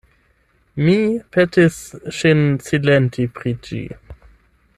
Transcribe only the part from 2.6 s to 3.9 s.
silenti pri ĝi.